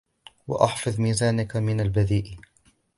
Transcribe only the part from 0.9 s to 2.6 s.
مِيزَانَك مِنْ الْبَذِيءِ